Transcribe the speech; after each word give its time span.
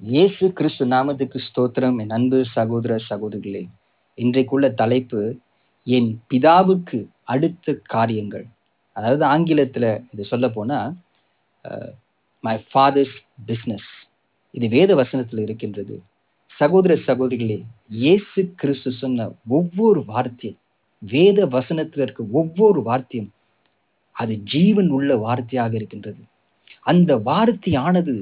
இயேசு 0.00 0.44
கிறிஸ்து 0.56 0.84
நாமத்துக்கு 0.92 1.38
ஸ்தோத்திரம். 1.44 1.98
என் 2.02 2.12
அன்பு 2.16 2.38
சகோதர 2.56 2.96
சகோதரிகளே 3.08 3.62
இன்றைக்குள்ள 4.18 4.66
தலைப்பு 4.80 5.20
என் 5.86 6.10
பிதாவுக்கு 6.30 6.98
அடுத்த 7.32 7.74
காரியங்கள். 7.94 8.44
அதாவது 8.96 9.24
ஆங்கிலத்தில் 9.34 9.88
இது 10.12 10.24
சொல்ல 10.32 10.46
போனால் 10.56 10.92
மை 12.44 12.54
ஃபாதர்ஸ் 12.68 13.16
பிஸ்னஸ் 13.48 13.88
இது 14.54 14.68
வேத 14.76 14.90
வசனத்தில் 15.00 15.42
இருக்கின்றது. 15.46 15.96
சகோதர 16.58 16.92
சகோதரிகளே 17.08 17.58
இயேசு 18.02 18.40
கிறிஸ்து 18.62 18.92
சொன்ன 19.02 19.28
ஒவ்வொரு 19.58 20.02
வார்த்தையும் 20.12 20.60
வேத 21.02 21.46
வசனத்தில் 21.58 22.04
இருக்க 22.06 22.22
ஒவ்வொரு 22.40 22.82
வார்த்தையும் 22.88 23.30
அது 24.16 24.34
ஜீவன் 24.54 24.90
உள்ள 24.98 25.12
வார்த்தையாக 25.26 25.72
இருக்கின்றது. 25.80 26.22
அந்த 26.90 27.12
வார்த்தையானது 27.30 28.14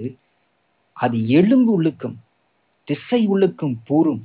அது 0.96 1.16
எலும்பு 1.38 1.70
உள்ளுக்கும் 1.78 2.16
திசை 2.88 3.20
உள்ளுக்கும் 3.34 3.74
பூரும். 3.88 4.22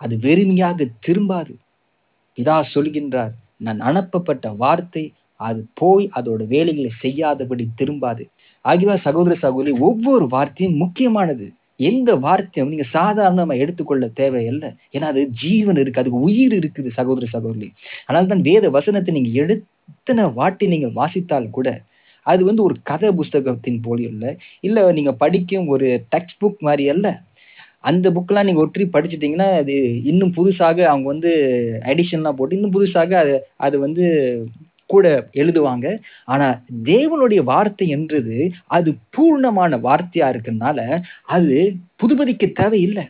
அது 0.00 0.14
வெறுமையாக 0.26 0.88
திரும்பாது. 1.06 1.54
பிதா 2.38 2.56
சொல்கின்றார் 2.74 3.32
நான் 3.66 3.80
அனுப்பப்பட்ட 3.88 4.46
வார்த்தை 4.62 5.04
அது 5.40 5.60
போய் 5.74 6.04
அதோட 6.18 6.42
வேலைகளை 6.54 6.90
செய்யாதபடி 7.04 7.64
திரும்பாது. 7.80 8.24
ஆகியவா 8.64 8.94
சகோதர 9.06 9.34
சகோதரி 9.44 9.72
ஒவ்வொரு 9.88 10.24
வார்த்தையும் 10.34 10.76
முக்கியமானது. 10.82 11.46
எந்த 11.90 12.10
வார்த்தையும் 12.24 12.70
நீங்க 12.72 12.86
சாதாரணமா 12.98 13.54
எடுத்துக்கொள்ள 13.62 14.06
தேவையில்லை. 14.20 14.70
ஏன்னா 14.94 15.06
அது 15.12 15.22
ஜீவன் 15.42 15.80
இருக்கு 15.82 16.02
அதுக்கு 16.02 16.26
உயிர் 16.28 16.54
இருக்குது 16.60 16.90
சகோதர 16.98 17.26
சகோதரி. 17.36 17.68
அதனால 18.06 18.30
தான் 18.32 18.44
வேத 18.48 18.64
வசனத்தை 18.76 19.12
நீங்க 19.16 19.32
எடுத்தன 19.44 20.28
வாட்டி 20.38 20.66
நீங்கள் 20.74 20.96
வாசித்தால் 21.00 21.54
கூட 21.56 21.68
அது 22.26 22.42
வந்து 22.44 22.62
ஒரு 22.62 22.76
கதை 22.90 23.10
புஸ்தகத்தின் 23.20 23.80
போலி 23.86 24.04
இல்லை 24.12 24.30
இல்லை 24.68 24.82
நீங்கள் 24.98 25.20
படிக்கும் 25.22 25.68
ஒரு 25.74 25.88
டெக்ஸ்ட் 26.14 26.40
புக் 26.42 26.60
மாதிரி 26.68 26.84
அல்ல. 26.94 27.06
அந்த 27.84 28.06
புக்கெலாம் 28.16 28.48
நீங்கள் 28.48 28.64
ஒற்றி 28.66 28.84
படிச்சிட்டிங்கன்னா 28.94 29.48
அது 29.60 29.76
இன்னும் 30.10 30.34
புதுசாக 30.36 30.78
அவங்க 30.90 31.06
வந்து 31.14 31.30
அடிஷன்லாம் 31.92 32.38
போட்டு 32.38 32.56
இன்னும் 32.58 32.76
புதுசாக 32.76 33.12
அது 33.22 33.34
அது 33.66 33.76
வந்து 33.86 34.04
கூட 34.90 35.06
எழுதுவாங்க. 35.42 35.86
ஆனால் 36.32 36.56
தேவனுடைய 36.90 37.40
வார்த்தை 37.52 37.86
என்றது 37.96 38.36
அது 38.78 38.90
பூர்ணமான 39.16 39.78
வார்த்தையாக 39.88 40.32
இருக்கிறதுனால 40.34 40.80
அது 41.36 41.56
புதுபதிக்கு 42.02 42.48
தேவையில்லை. 42.60 43.04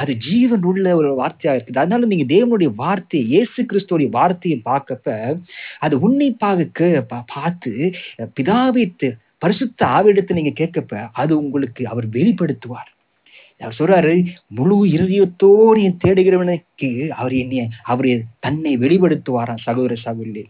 அது 0.00 0.12
ஜீவன் 0.26 0.64
உள்ள 0.70 0.86
ஒரு 1.00 1.08
வார்த்தையாக 1.20 1.56
இருக்குது. 1.56 1.80
அதனால 1.82 2.08
நீங்க 2.10 2.26
தேவனுடைய 2.34 2.70
வார்த்தை 2.82 3.20
இயேசு 3.32 3.60
கிறிஸ்துவோடைய 3.70 4.10
வார்த்தையை 4.18 4.58
பார்க்கப்ப 4.68 5.16
அது 5.86 5.94
உன்னிப்பாக 6.06 6.92
பார்த்து 7.34 7.72
பிதாவை 8.36 8.84
பரிசுத்த 9.44 9.80
ஆவிடத்தை 9.96 10.32
நீங்க 10.36 10.52
கேட்கப்ப 10.60 11.02
அது 11.22 11.32
உங்களுக்கு 11.42 11.82
அவர் 11.92 12.06
வெளிப்படுத்துவார். 12.16 12.90
அவர் 13.60 13.76
சொல்றாரு 13.78 14.14
முழு 14.58 14.76
இறுதியத்தோடு 14.96 15.78
என் 15.86 16.00
தேடுகிறவனுக்கு 16.04 16.90
அவர் 17.20 17.34
என்னைய 17.42 17.62
அவர் 17.92 18.10
தன்னை 18.44 18.72
வெளிப்படுத்துவாராம் 18.84 19.64
சகோதர 19.66 19.96
சகோதரி 20.06 20.44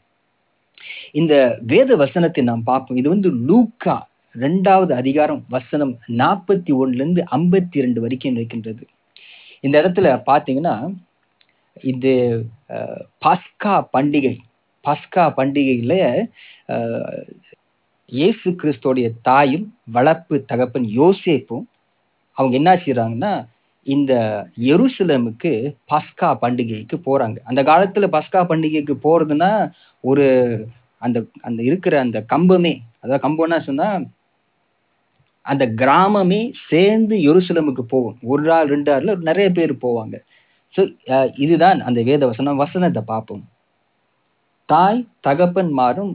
இந்த 1.20 1.34
வேத 1.72 1.90
வசனத்தை 2.02 2.42
நாம் 2.50 2.68
பார்ப்போம். 2.70 2.98
இது 3.00 3.08
வந்து 3.14 3.30
லூக்கா 3.48 3.96
ரெண்டாவது 4.34 4.92
அதிகாரம் 5.02 5.42
வசனம் 5.56 5.94
நாற்பத்தி 6.20 6.72
ஒண்ணுல 6.80 7.02
இருந்து 7.02 7.22
ஐம்பத்தி 7.38 7.84
ரெண்டு 7.84 8.00
வரைக்கும் 8.04 8.36
இருக்கின்றது. 8.38 8.84
இந்த 9.64 9.74
இடத்துல 9.82 10.08
பார்த்தீங்கன்னா 10.26 10.74
இது 11.84 12.12
பஸ்கா 13.20 13.74
பண்டிகை 13.92 14.34
பஸ்கா 14.84 15.24
பண்டிகையில 15.36 15.94
இயேசு 18.12 18.48
கிறிஸ்தோடைய 18.50 19.06
தாயும் 19.22 19.66
வளர்ப்பு 19.90 20.44
தகப்பன் 20.46 20.86
யோசேப்பும் 20.94 21.66
அவங்க 22.36 22.54
என்ன 22.56 22.72
செய்யறாங்கன்னா 22.76 23.32
இந்த 23.86 24.12
எருசலேமுக்கு 24.70 25.52
பஸ்கா 25.92 26.28
பண்டிகைக்கு 26.42 26.96
போறாங்க. 27.06 27.36
அந்த 27.44 27.60
காலத்துல 27.62 28.06
பஸ்கா 28.06 28.40
பண்டிகைக்கு 28.48 28.94
போறதுன்னா 29.04 29.50
ஒரு 30.04 30.26
அந்த 31.02 31.18
அந்த 31.40 31.60
இருக்கிற 31.62 31.94
அந்த 32.00 32.18
கம்பமே 32.28 32.74
அதாவது 33.02 33.24
கம்பம்னா 33.26 33.58
சொன்னா 33.60 33.88
அந்த 35.52 35.64
கிராமமே 35.80 36.40
சேர்ந்து 36.70 37.14
எருசலமுக்கு 37.30 37.84
போகும். 37.92 38.16
ஒரு 38.30 38.44
ஆள் 38.56 38.72
ரெண்டு 38.74 38.90
ஆள்ல 38.94 39.14
நிறைய 39.28 39.48
பேர் 39.58 39.72
போவாங்க. 39.84 40.16
ஸோ 40.74 40.80
இதுதான் 41.44 41.78
அந்த 41.88 42.00
வேத 42.08 42.22
வசனம் 42.30 42.62
வசனத்தை 42.64 43.02
பார்ப்போம். 43.12 43.44
தாய் 44.68 45.00
தகப்பன் 45.26 45.72
மாறும். 45.80 46.14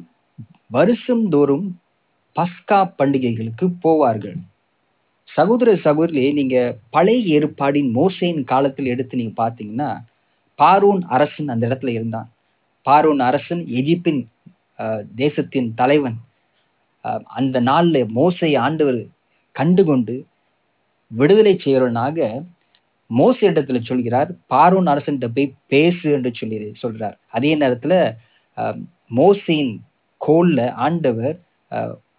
வருஷம் 0.78 1.24
தோறும் 1.34 1.66
பஸ்கா 2.36 2.80
பண்டிகைகளுக்கு 3.00 3.66
போவார்கள். 3.86 4.38
சகோதர 5.30 5.70
சகோதரிலே 5.86 6.28
நீங்க 6.40 6.58
பழைய 6.96 7.20
ஏற்பாடின் 7.38 7.90
மோசையின் 7.98 8.44
காலத்தில் 8.52 8.92
எடுத்து 8.94 9.20
நீங்க 9.20 9.34
பார்த்தீங்கன்னா 9.42 9.90
பாரோன் 10.60 11.02
அரசன் 11.16 11.52
அந்த 11.54 11.64
இடத்துல 11.70 11.94
இருந்தான். 11.98 12.28
பாரோன் 12.88 13.22
அரசன் 13.30 13.64
எஜிப்தின் 13.80 14.22
தேசத்தின் 15.22 15.70
தலைவன். 15.80 16.18
அந்த 17.40 17.58
நாளில் 17.70 18.12
மோசை 18.18 18.50
ஆண்டவர் 18.66 19.00
கண்டுகொண்டு 19.56 20.16
விடுதலை 21.12 21.54
செய்கிறவனாக 21.56 22.28
மோச 23.10 23.38
இடத்துல 23.50 23.80
சொல்கிறார் 23.90 24.30
பார்வன் 24.54 24.90
அரசன்கிட்ட 24.92 25.28
போய் 25.36 25.56
பேசு 25.74 26.06
என்று 26.12 26.32
சொல்லி 26.40 26.58
சொல்றார். 26.84 27.16
அதே 27.36 27.52
நேரத்துல 27.56 27.94
மோசையின் 29.20 29.74
கோல்ல 30.22 30.60
ஆண்டவர் 30.86 31.36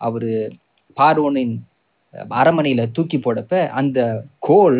அவரு 0.06 0.33
பார்வோனின் 0.97 1.55
அரமனையில 2.41 2.83
தூக்கி 2.97 3.19
போடப்ப 3.19 3.53
அந்த 3.81 3.99
கோல் 4.49 4.78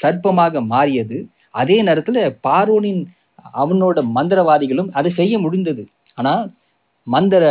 சர்ப்பமாக 0.00 0.62
மாறியது. 0.74 1.18
அதே 1.60 1.76
நேரத்துல 1.88 2.18
பார்வோனின் 2.46 3.02
அவனோட 3.60 3.98
மந்திரவாதிகளும் 4.16 4.90
அதை 4.98 5.10
செய்ய 5.20 5.34
முடிந்தது. 5.38 5.82
ஆனா 6.18 6.32
மந்திர 7.06 7.44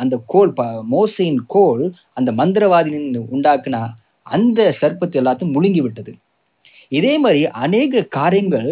அந்த 0.00 0.14
கோல் 0.32 0.52
மோசையின் 0.92 1.40
கோல் 1.54 1.84
அந்த 2.18 2.30
மந்திரவாதியின் 2.40 3.16
உண்டாக்குன 3.34 3.78
அந்த 4.26 4.60
சர்ப்பத்தை 4.80 5.18
எல்லாத்தையும் 5.20 5.54
முழுங்கி 5.56 5.80
விட்டது. 5.84 6.12
இதே 6.92 7.14
மாதிரி 7.24 7.40
அநேக 7.64 8.02
காரியங்கள் 8.18 8.68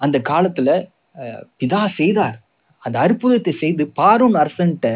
அந்த 0.00 0.16
காலத்துல 0.30 0.70
பிதா 1.60 1.82
செய்தார். 1.98 2.38
அந்த 2.82 2.96
அற்புதத்தை 3.04 3.52
செய்து 3.60 3.82
பாரூன் 3.98 4.36
அரசன்ட்ட 4.42 4.88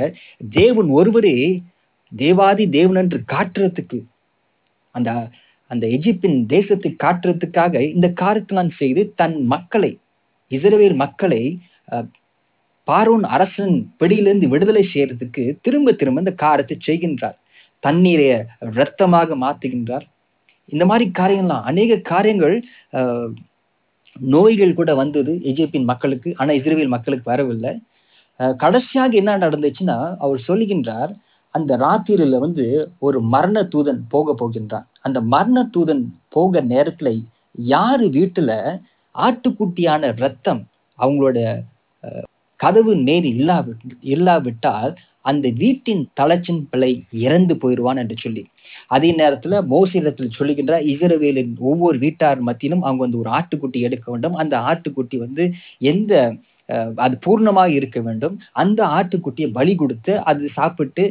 தேவன் 0.56 0.88
ஒருவரே 0.98 1.36
தேவாதி 2.12 2.64
தேவன் 2.76 3.00
என்று 3.02 3.18
காட்டுறதுக்கு 3.34 3.98
அந்த 4.94 5.10
அந்த 5.70 5.84
எஜிப்தின் 5.96 6.38
தேசத்தை 6.52 6.90
காட்டுறதுக்காக 7.04 7.74
இந்த 7.94 8.06
காரியத்தை 8.20 8.54
நான் 8.58 8.72
செய்து 8.82 9.02
தன் 9.20 9.36
மக்களை 9.54 9.90
இஸ்ரவேல் 10.50 10.96
மக்களை 11.02 11.42
பாரோன் 12.88 13.24
அரசன் 13.36 13.74
பிடியிலிருந்து 14.00 14.46
விடுதலை 14.52 14.84
செய்யறதுக்கு 14.92 15.42
திரும்ப 15.64 15.92
திரும்ப 16.00 16.22
இந்த 16.24 16.34
காரியத்தை 16.44 16.76
செய்கின்றார். 16.88 17.36
தண்ணீரை 17.82 18.26
இரத்தமாக 18.78 19.36
மாத்துகின்றார் 19.44 20.06
இந்த 20.68 20.84
மாதிரி 20.90 21.04
காரியங்கள்லாம் 21.18 21.68
அநேக 21.70 22.00
காரியங்கள் 22.12 22.56
நோய்கள் 24.16 24.78
கூட 24.78 24.90
வந்தது 25.00 25.32
எஜிப்தின் 25.50 25.88
மக்களுக்கு. 25.90 26.28
ஆனா 26.40 26.50
இஸ்ரேல் 26.58 26.94
மக்களுக்கு 26.94 27.26
வரவில்லை. 27.32 27.72
கடைசியாக 28.62 29.12
என்ன 29.20 29.32
நடந்துச்சுன்னா 29.44 29.96
அவர் 30.24 30.46
சொல்லுகின்றார் 30.48 31.12
அந்த 31.54 31.72
ராத்திரியில 31.84 32.38
வந்து 32.44 32.64
ஒரு 33.06 33.18
மரண 33.34 33.58
தூதன் 33.74 34.00
போக 34.14 34.34
போகின்றான். 34.40 34.86
அந்த 35.06 35.18
மரண 35.34 35.58
தூதன் 35.74 36.02
போக 36.34 36.60
நேரத்துல 36.72 37.10
யாரு 37.72 38.06
வீட்டுல 38.16 38.52
ஆட்டுக்குட்டியான 39.14 40.10
ரத்தம் 40.24 40.62
அவங்களோட 40.98 41.38
கதவு 42.60 42.92
நேர் 43.08 43.26
இல்லாவி 43.34 43.72
இல்லாவிட்டால் 44.14 44.92
அந்த 45.30 45.46
வீட்டின் 45.62 46.02
தலைச்சின் 46.20 46.60
பிள்ளை 46.70 46.90
இறந்து 47.24 47.54
போயிடுவான் 47.62 48.00
என்று 48.02 48.16
சொல்லி. 48.24 48.42
அதே 48.94 49.10
நேரத்துல 49.20 49.60
மோசிடத்தில் 49.72 50.36
சொல்லுகின்ற 50.36 50.74
இசரவேலின் 50.92 51.52
ஒவ்வொரு 51.70 51.96
வீட்டார் 52.04 52.40
மத்தியிலும் 52.48 52.84
அவங்க 52.86 53.02
வந்து 53.04 53.20
ஒரு 53.22 53.30
ஆட்டுக்குட்டி 53.38 53.80
எடுக்க 53.88 54.06
வேண்டும். 54.12 54.36
அந்த 54.42 54.54
ஆட்டுக்குட்டி 54.70 55.18
வந்து 55.24 55.44
எந்த 55.92 56.12
அது 57.04 57.14
பூர்ணமாக 57.26 57.70
இருக்க 57.78 57.98
வேண்டும். 58.06 58.34
அந்த 58.62 58.80
ஆட்டுக்குட்டியை 58.98 59.48
பலி 59.58 59.74
கொடுத்து 59.82 60.12
அது 60.30 60.48
சாப்பிட்டு 60.58 61.04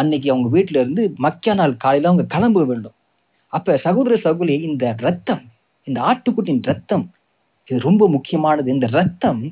அன்னைக்கு 0.00 0.28
அவங்க 0.34 0.48
வீட்டுல 0.56 0.80
இருந்து 0.82 1.02
மக்கிய 1.26 1.54
நாள் 1.60 1.74
காலையில 1.84 2.10
அவங்க 2.10 2.26
கிளம்ப 2.34 2.64
வேண்டும். 2.70 2.96
அப்ப 3.52 3.76
சகோதர 3.84 4.16
சகோதரி 4.26 4.56
இந்த 4.70 4.86
ரத்தம் 5.06 5.44
இந்த 5.86 5.98
ஆட்டுக்குட்டியின் 6.10 6.66
ரத்தம் 6.70 7.04
இது 7.70 7.78
ரொம்ப 7.88 8.04
முக்கியமானது. 8.14 8.68
இந்த 8.76 8.86
ரத்தம் 8.98 9.42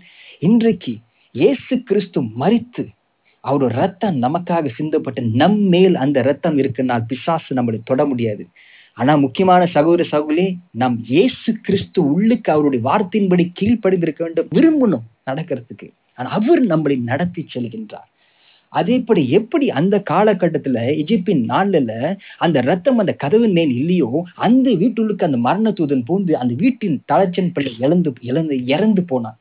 இன்றைக்கு 0.48 0.94
இயேசு 1.34 1.74
கிறிஸ்து 1.88 2.18
மறித்து 2.40 2.82
அவரோட 3.44 3.70
ரத்தம் 3.80 4.18
நமக்காக 4.22 4.70
சிந்தப்பட்டு 4.76 5.22
நம் 5.40 5.56
மேல் 5.72 5.94
அந்த 5.94 6.18
ரத்தம் 6.22 6.58
இருக்குனால் 6.58 7.06
பிசாசு 7.10 7.50
நம்மளை 7.58 7.78
தொட 7.84 8.02
முடியாது. 8.10 8.44
ஆனா 8.96 9.12
முக்கியமான 9.24 9.62
சகோதர 9.74 10.06
சகோதரி 10.12 10.46
நம் 10.82 10.96
இயேசு 11.10 11.52
கிறிஸ்து 11.66 12.00
உள்ளுக்கு 12.12 12.50
அவருடைய 12.54 12.82
வார்த்தையின்படி 12.88 13.46
கீழ்ப்படிந்திருக்க 13.60 14.22
வேண்டும் 14.26 14.48
விரும்பணும் 14.58 15.04
நடக்கிறதுக்கு. 15.30 15.88
ஆனா 16.18 16.30
அவர் 16.38 16.64
நம்மளை 16.72 16.96
நடத்தி 17.10 17.42
செல்கின்றார். 17.54 18.08
அதேபடி 18.72 19.22
எப்படி 19.38 19.66
அந்த 19.80 19.96
காலகட்டத்துல 20.10 20.78
எஜிப்தின் 21.02 21.44
நாளில் 21.52 21.94
அந்த 22.44 22.58
ரத்தம் 22.70 23.00
அந்த 23.02 23.12
கதவின் 23.24 23.56
மேல் 23.58 23.72
இல்லையோ 23.80 24.10
அந்த 24.46 24.68
வீட்டுள்ளுக்கு 24.82 25.30
அந்த 25.30 25.40
மரண 25.46 25.70
தூதன் 25.80 26.08
பூந்து 26.08 26.34
அந்த 26.42 26.54
வீட்டின் 26.62 26.98
தலைச்சன் 27.12 27.54
பிள்ளை 27.56 27.72
இழந்து 27.86 28.12
இழந்து 28.30 28.56
இறந்து 28.76 29.04
போனான். 29.12 29.38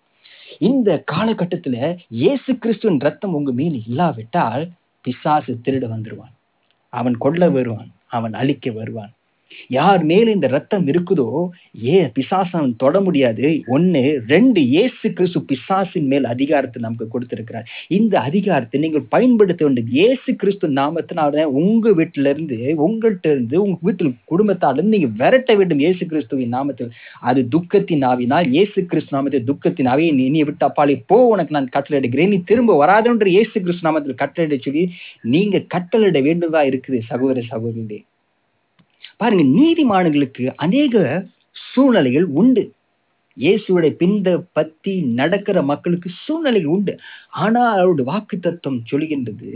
இந்த 0.64 0.90
காலகட்டத்துல 1.12 1.78
இயேசு 2.10 2.52
கிறிஸ்துவின் 2.58 3.00
ரத்தம் 3.00 3.34
உங்க 3.34 3.52
மேல் 3.52 3.78
இல்லாவிட்டால் 3.88 4.64
பிசாசு 5.06 5.54
திருட 5.66 5.86
வந்துருவான். 5.96 6.36
அவன் 6.94 7.18
கொல்ல 7.18 7.44
வருவான். 7.50 7.90
அவன் 8.08 8.34
அழிக்க 8.34 8.72
வருவான். 8.72 9.14
யார் 9.78 10.04
மேல 10.12 10.34
இந்த 10.38 10.48
ரத்தம் 10.56 10.86
இருக்குதோ 10.94 11.28
ஏ 11.94 11.98
பிசாசு 12.18 12.54
அவன் 12.60 12.76
தொட 12.84 12.96
முடியாது? 13.08 13.46
ஒண்ணு 13.76 14.02
ரெண்டு 14.34 14.62
இயேசு 14.74 15.06
கிறிஸ்து 15.18 15.42
பிசாசின் 15.52 16.10
மேல் 16.12 16.26
அதிகாரத்தை 16.34 16.82
நமக்கு 16.86 17.08
கொடுத்திருக்கிறார். 17.14 17.68
இந்த 17.98 18.14
அதிகாரத்தை 18.30 18.82
நீங்கள் 18.86 19.06
பயன்படுத்த 19.16 19.62
வேண்டும் 19.66 19.92
இயேசு 19.98 20.30
கிறிஸ்து 20.42 20.72
நாமத்தினால 20.80 21.46
உங்க 21.62 21.96
வீட்டில 22.00 22.32
இருந்து 22.34 22.60
உங்கள்கிட்ட 22.88 23.28
இருந்து 23.36 23.58
உங்க 23.66 23.80
வீட்டில் 23.88 24.12
குடும்பத்தால 24.34 24.78
இருந்து 24.78 24.96
நீங்க 24.98 25.12
விரட்ட 25.22 25.52
வேண்டும் 25.62 25.84
இயேசு 25.86 26.04
கிறிஸ்துவின் 26.12 26.56
நாமத்தில். 26.58 26.92
அது 27.30 27.42
துக்கத்தின் 27.56 28.06
ஆவினால் 28.12 28.48
இயேசு 28.56 28.80
கிறிஸ்து 28.92 29.16
நாமத்தில் 29.18 29.48
துக்கத்தின் 29.52 29.92
ஆவியை 29.94 30.14
நீ 30.20 30.28
நீ 30.36 30.44
விட்டு 30.50 30.68
அப்பாலே 30.70 30.98
போ 31.12 31.20
உனக்கு 31.34 31.58
நான் 31.58 31.74
கட்டளையிடுகிறேன் 31.76 32.34
நீ 32.34 32.40
திரும்ப 32.52 32.78
வராதுன்ற 32.84 33.28
இயேசு 33.36 33.56
கிறிஸ்து 33.66 33.88
நாமத்தில் 33.90 34.22
கட்டளையிட 34.24 34.58
சொல்லி 34.66 34.86
நீங்க 35.36 35.66
கட்டளையிட 35.76 36.22
வேண்டுதா 36.30 36.64
இருக்குது 36.72 37.00
சகோதர 37.12 37.46
சகோதரிகளே. 37.52 38.00
பாருங்க 39.18 39.44
நீதிமான்களுக்கு 39.58 40.54
அநேக 40.56 40.96
சூழ்நிலைகள் 41.56 42.24
உண்டு. 42.34 42.64
இயேசுடைய 43.38 43.92
பிந்த 43.96 44.44
பத்தி 44.52 45.02
நடக்கிற 45.14 45.62
மக்களுக்கு 45.64 46.10
சூழ்நிலைகள் 46.26 46.66
உண்டு. 46.68 46.94
ஆனால் 47.36 47.80
அவருடைய 47.80 48.12
வாக்கு 48.12 48.40
தத்துவம் 48.40 48.84
சொல்கின்றது 48.92 49.52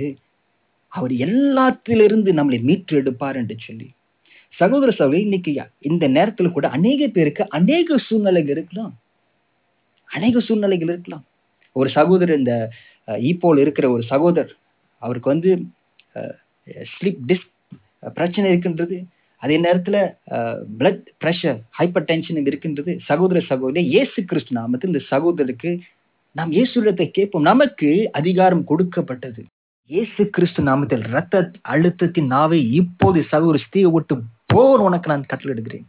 அவர் 0.92 1.12
எல்லாத்திலிருந்து 1.26 2.32
நம்மளை 2.32 2.62
மீட்டு 2.62 2.96
எடுப்பார் 2.98 3.36
என்று 3.36 3.56
சொல்லி. 3.60 3.88
சகோதர 4.58 4.92
சகோதரி 4.92 5.22
இன்னைக்கு 5.22 5.52
இந்த 5.80 6.08
நேரத்தில் 6.08 6.52
கூட 6.52 6.68
அநேக 6.68 7.08
பேருக்கு 7.08 7.50
அநேக 7.50 7.98
சூழ்நிலைகள் 7.98 8.56
இருக்கலாம். 8.56 8.94
அநேக 10.10 10.40
சூழ்நிலைகள் 10.40 10.88
இருக்கலாம். 10.88 11.26
ஒரு 11.76 11.90
சகோதரர் 11.90 12.38
இந்த 12.38 12.54
அஹ், 13.08 13.22
இருக்கிற 13.58 13.90
ஒரு 13.90 14.04
சகோதரர் 14.04 14.54
அவருக்கு 15.02 15.30
வந்து 15.30 15.52
ஸ்லிப் 16.92 17.22
டிஸ்க் 17.28 17.52
பிரச்சனை 18.16 18.50
இருக்கின்றது. 18.50 18.98
அதே 19.42 19.58
நேரத்துல 19.66 19.98
பிளட் 20.80 21.04
ப்ரெஷர் 21.24 21.60
ஹைப்பர் 21.80 22.08
டென்ஷன் 22.10 22.48
இருக்கின்றது 22.52 22.94
சகோதர 23.10 23.40
சகோதரி 23.52 23.84
இயேசு 23.96 24.20
கிறிஸ்து 24.26 24.54
நாமத்தில் 24.60 24.92
இந்த 24.92 25.04
சகோதரருக்கு 25.14 25.72
நாம் 26.36 26.52
இயேசுடத்தை 26.52 27.06
கேட்போம். 27.12 27.42
நமக்கு 27.42 27.90
அதிகாரம் 28.12 28.64
கொடுக்கப்பட்டது. 28.64 29.42
இயேசு 29.92 30.22
கிறிஸ்து 30.30 30.62
நாமத்தில் 30.64 31.04
ரத்த 31.16 31.36
அழுத்தத்தின் 31.74 32.32
நாவை 32.36 32.60
இப்போது 32.72 33.20
சகோதர 33.34 33.62
ஸ்தீவை 33.66 33.92
விட்டு 33.92 34.16
போர் 34.54 34.84
உனக்கு 34.88 35.12
நான் 35.12 35.30
கட்டளிடுகிறேன் 35.34 35.86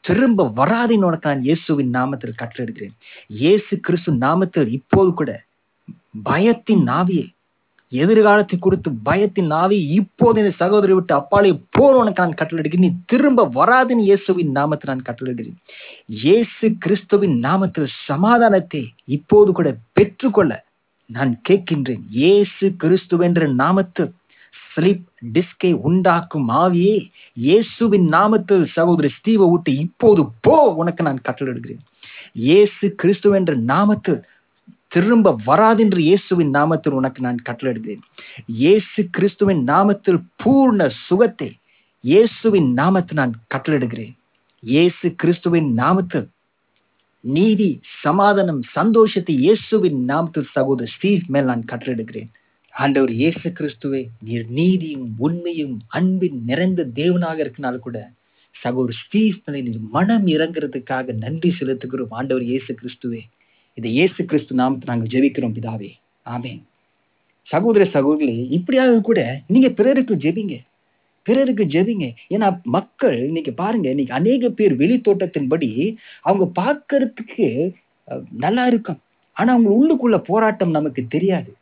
திரும்ப 0.00 0.46
வராதின்னு 0.56 1.08
உனக்கு 1.10 1.28
நான் 1.28 1.46
இயேசுவின் 1.48 1.94
நாமத்தில் 1.96 2.38
கட்டளிடுகிறேன் 2.42 2.94
இயேசு 3.42 3.74
கிறிஸ்து 3.80 4.12
நாமத்தில் 4.26 4.74
இப்போது 4.78 5.12
கூட 5.14 5.32
பயத்தின் 6.28 6.84
நாவியை 6.90 7.26
எதிர்காலத்தை 8.02 8.56
கொடுத்து 8.58 8.90
பயத்தின் 9.08 9.50
நாவி 9.54 9.78
இப்போது 9.98 10.40
இந்த 10.42 10.52
சகோதரி 10.62 10.92
விட்டு 10.96 11.14
அப்பாலே 11.18 11.52
போர் 11.76 11.98
உனக்கு 12.00 12.22
நான் 12.22 12.38
கட்டளையிடுகிறேன். 12.40 12.84
நீ 12.86 12.90
திரும்ப 13.12 13.46
வராதுன்னு 13.58 14.08
இயேசுவின் 14.10 14.52
நாமத்தில் 14.58 14.92
நான் 14.92 15.06
கட்டளையிடுகிறேன். 15.08 15.60
இயேசு 16.24 16.68
கிறிஸ்துவின் 16.84 17.36
நாமத்தில் 17.46 17.88
சமாதானத்தை 18.08 18.82
இப்போது 19.18 19.52
கூட 19.60 19.70
பெற்றுக்கொள்ள 19.98 20.52
நான் 21.10 21.32
கேட்கின்றேன். 21.48 22.04
இயேசு 22.20 22.66
கிறிஸ்துவென்ற 22.84 23.48
நாமத்தில் 23.62 24.12
ஸ்லிப் 24.68 25.08
டிஸ்கை 25.34 25.72
உண்டாக்கும் 25.88 26.48
ஆவியே 26.62 26.94
இயேசுவின் 27.46 28.06
நாமத்தில் 28.14 28.64
சகோதரி 28.76 29.10
ஸ்தீவை 29.18 29.46
விட்டு 29.50 29.72
இப்போது 29.86 30.22
போ 30.46 30.56
உனக்கு 30.82 31.02
நான் 31.08 31.26
கட்டளையிடுகிறேன். 31.28 31.82
இயேசு 32.46 32.86
கிறிஸ்துவென்ற 33.02 33.52
நாமத்தில் 33.72 34.18
திரும்ப 34.94 35.28
வராதென்று 35.46 36.00
இயேசுவின் 36.08 36.52
நாமத்தில் 36.56 36.96
உனக்கு 36.98 37.20
நான் 37.26 37.40
கட்டளையிடுகிறேன். 37.48 38.02
இயேசு 38.62 39.00
கிறிஸ்துவின் 39.16 39.62
நாமத்தில் 39.70 40.20
பூர்ண 40.42 40.86
சுகத்தை 41.06 41.50
இயேசுவின் 42.04 42.68
நாமத்தில் 42.80 43.20
நான் 43.22 43.34
கட்டளையிடுகிறேன். 43.54 44.14
இயேசு 44.62 45.06
கிறிஸ்துவின் 45.22 45.68
நாமத்தில் 45.82 46.28
நீதி 47.24 47.68
சமாதானம் 48.04 48.62
சந்தோஷத்தை 48.76 49.34
இயேசுவின் 49.44 50.00
நாமத்தில் 50.10 50.48
சகோதர 50.56 50.88
ஸ்டீவ் 50.94 51.22
மேல் 51.34 51.50
நான் 51.50 51.68
கட்டளையிடுகிறேன். 51.72 52.30
ஆண்டவர் 52.74 53.12
இயேசு 53.20 53.48
கிறிஸ்துவே 53.58 54.02
நீர் 54.26 54.46
நீதியும் 54.58 55.06
உண்மையும் 55.26 55.76
அன்பின் 55.98 56.38
நிறைந்த 56.50 56.86
தேவனாக 57.00 57.38
இருக்கனால 57.44 57.78
கூட 57.86 57.98
சகோதர 58.56 58.94
ஸ்டீவ் 59.02 59.38
மேலே 59.46 59.60
நீர் 59.68 59.80
மனம் 59.96 60.26
இறங்குறதுக்காக 60.34 61.14
நன்றி 61.24 61.50
செலுத்துகிறோம். 61.60 62.12
ஆண்டவர் 62.18 62.44
இயேசு 62.50 62.70
கிறிஸ்துவே. 62.80 63.22
இதை 63.78 63.88
இயேசு 63.96 64.20
கிறிஸ்து 64.30 64.58
நாமத்தை 64.60 64.86
நாங்கள் 64.90 65.10
ஜெபிக்கிறோம் 65.14 65.56
பிதாவே. 65.56 65.90
ஆமேன். 66.34 66.60
சகோதர 67.48 67.84
சகோதரி 67.96 68.36
இப்படியாக 68.56 69.00
கூட 69.08 69.20
நீங்க 69.54 69.68
பிறருக்கு 69.78 70.14
ஜெபிங்க. 70.24 70.56
பிறருக்கு 71.26 71.64
ஜெபிங்க. 71.74 72.06
ஏன்னா 72.34 72.48
மக்கள் 72.76 73.16
இன்னைக்கு 73.30 73.52
பாருங்க 73.62 73.88
இன்னைக்கு 73.94 74.14
அநேக 74.20 74.50
பேர் 74.58 74.74
வெளி 74.82 74.96
தோட்டத்தின்படி 75.06 75.70
அவங்க 76.26 76.46
பார்க்கறதுக்கு 76.60 77.46
நல்லா 78.44 78.64
இருக்கும் 78.70 79.00
ஆனா 79.36 79.50
அவங்க 79.54 79.70
உள்ளுக்குள்ள 79.78 80.16
போராட்டம் 80.30 80.76
நமக்கு 80.78 81.02
தெரியாது. 81.14 81.52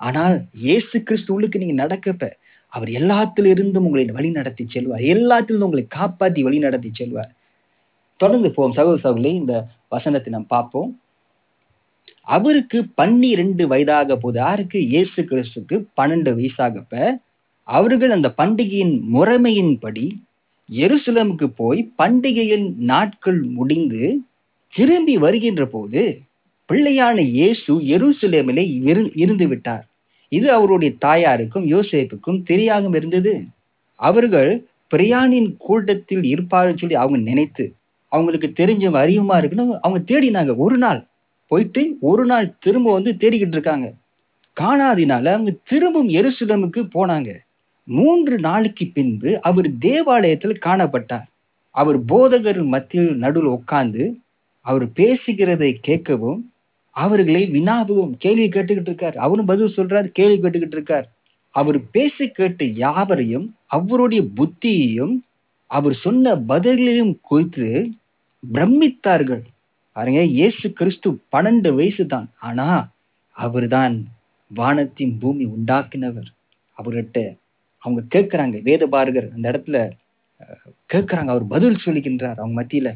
ஆனால் 0.00 0.36
இயேசு 0.66 0.96
கிறிஸ்து 1.06 1.32
உள்ளுக்கு 1.34 1.62
நீங்க 1.62 1.76
நடக்கப்ப 1.84 2.24
அவர் 2.72 2.90
எல்லாத்திலிருந்தும் 3.00 3.86
உங்களை 3.88 4.04
வழி 4.18 4.30
நடத்தி 4.38 4.64
செல்வார். 4.74 5.02
எல்லாத்திலிருந்தும் 5.14 5.70
உங்களை 5.70 5.84
காப்பாத்தி 5.98 6.40
வழி 6.46 6.58
நடத்தி 6.66 6.90
செல்வார். 7.00 7.32
தொடர்ந்து 8.20 8.48
போவோம். 8.54 8.76
சகோதர 8.78 9.00
சகோதரி 9.04 9.32
இந்த 9.42 9.54
வசனத்தை 9.88 10.32
நாம் 10.32 10.46
பார்ப்போம். 10.46 11.00
அவருக்கு 12.22 12.86
பன்னிரண்டு 12.94 13.68
வயதாக 13.68 14.16
போது 14.16 14.38
யாருக்கு? 14.38 14.86
இயேசு 14.86 15.22
கிறிஸ்துக்கு 15.22 15.84
பன்னெண்டு 16.00 16.36
வயசாகப்ப 16.36 17.20
அவர்கள் 17.62 18.10
அந்த 18.10 18.34
பண்டிகையின் 18.38 19.00
முறைமையின்படி 19.14 20.10
எருசலமுக்கு 20.72 21.44
போய் 21.44 21.92
பண்டிகையின் 21.98 22.74
நாட்கள் 22.76 23.40
முடிந்து 23.40 24.20
திரும்பி 24.74 25.18
வருகின்ற 25.18 25.66
போது 25.66 26.20
பிள்ளையான 26.68 27.18
இயேசு 27.18 27.80
எருசலேமிலே 27.80 28.64
இரு- 28.84 29.10
இருந்து 29.14 29.48
விட்டார். 29.48 29.86
இது 30.28 30.52
அவருடைய 30.52 30.94
தாயாருக்கும் 31.00 31.66
யோசேப்புக்கும் 31.66 32.42
தெரியாமல் 32.42 32.94
இருந்தது. 32.94 33.44
அவர்கள் 33.94 34.66
பிரியாணின் 34.90 35.54
கூட்டத்தில் 35.58 36.20
இருப்பாருன்னு 36.20 36.78
சொல்லி 36.78 36.94
அவங்க 36.94 37.18
நினைத்து 37.18 37.74
அவங்களுக்கு 38.08 38.52
தெரிஞ்சவங்க 38.56 39.02
அறிவுமா 39.04 39.36
இருக்குன்னு 39.38 39.78
அவங்க 39.82 40.20
தேடினாங்க. 40.20 40.56
ஒரு 40.56 40.78
நாள் 40.78 41.06
போயிட்டு 41.46 41.96
ஒரு 42.00 42.24
நாள் 42.24 42.54
திரும்ப 42.60 42.92
வந்து 42.92 43.12
தேடிக்கிட்டு 43.12 43.56
இருக்காங்க. 43.56 43.92
காணாதினால 44.60 45.26
அவங்க 45.32 45.54
திரும்பவும் 45.64 46.08
எருசுலமுக்கு 46.08 46.88
போனாங்க. 46.94 47.36
மூன்று 47.84 48.38
நாளுக்கு 48.38 48.86
பின்பு 48.86 49.42
அவர் 49.42 49.78
தேவாலயத்தில் 49.78 50.58
காணப்பட்டார். 50.66 51.26
அவர் 51.70 52.04
போதகர் 52.04 52.64
மத்தியில் 52.64 53.16
நடுவில் 53.16 53.48
உட்கார்ந்து 53.48 54.18
அவர் 54.60 54.86
பேசுகிறதை 54.86 55.76
கேட்கவும் 55.86 56.40
அவர்களை 56.90 57.50
வினாவும் 57.50 58.10
கேள்வி 58.18 58.48
கேட்டுக்கிட்டு 58.48 58.80
இருக்கார். 58.80 59.16
அவரும் 59.16 59.44
பதில் 59.44 59.72
சொல்றார் 59.76 60.04
கேள்வி 60.04 60.48
கேட்டுக்கிட்டு 60.48 60.76
இருக்கார். 60.78 61.08
அவர் 61.50 61.90
பேசி 61.90 62.28
கேட்டு 62.28 62.74
யாவரையும் 62.74 63.54
அவருடைய 63.66 64.24
புத்தியையும் 64.36 65.14
அவர் 65.70 65.94
சொன்ன 66.04 66.34
பதில்களையும் 66.50 67.14
குறித்து 67.28 67.66
பிரமித்தார்கள். 68.42 69.42
பாருங்க 69.96 70.20
இயேசு 70.38 70.66
கிறிஸ்து 70.78 71.08
பன்னெண்டு 71.34 71.70
வயசு 71.78 72.04
தான் 72.14 72.28
ஆனா 72.48 72.66
அவர்தான் 73.36 73.96
வானத்தின் 74.50 75.14
பூமி 75.22 75.44
உண்டாக்கினவர். 75.56 76.30
அவர்கிட்ட 76.78 77.18
அவங்க 77.82 78.00
கேட்கிறாங்க 78.14 78.56
வேதபாரகர் 78.68 79.28
அந்த 79.34 79.46
இடத்துல 79.52 79.78
கேட்குறாங்க 80.92 81.30
கேட்கிறாங்க 81.30 81.30
அவர் 81.34 81.46
பதில் 81.54 81.82
சொல்லுகின்றார் 81.84 82.40
அவங்க 82.40 82.56
மத்தியில. 82.60 82.88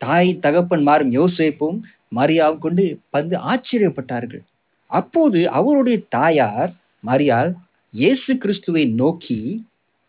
தாய் 0.00 0.30
தகப்பன் 0.44 0.84
மாறும் 0.88 1.12
யோசிப்பும் 1.18 1.78
மரியாவும் 2.18 2.62
கொண்டு 2.64 2.84
வந்து 3.16 3.34
ஆச்சரியப்பட்டார்கள். 3.50 4.44
அப்போது 4.90 5.38
அவருடைய 5.58 5.98
தாயார் 6.16 6.72
மரியாள் 7.04 7.50
இயேசு 7.94 8.32
கிறிஸ்துவை 8.42 8.84
நோக்கி 9.02 9.38